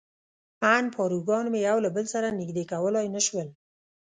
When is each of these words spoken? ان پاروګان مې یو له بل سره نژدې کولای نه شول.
ان 0.73 0.85
پاروګان 0.95 1.45
مې 1.51 1.59
یو 1.69 1.77
له 1.85 1.89
بل 1.95 2.05
سره 2.13 2.35
نژدې 2.39 2.63
کولای 2.73 3.05
نه 3.15 3.21
شول. 3.27 3.47